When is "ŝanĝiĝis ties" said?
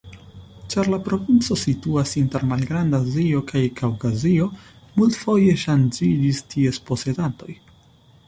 5.65-6.81